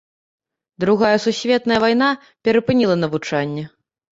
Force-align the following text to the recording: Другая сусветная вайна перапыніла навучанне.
Другая 0.83 1.11
сусветная 1.25 1.79
вайна 1.85 2.09
перапыніла 2.49 2.95
навучанне. 3.07 3.63